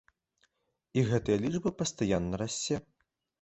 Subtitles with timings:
[0.99, 2.81] І гэтая лічба пастаянна расце.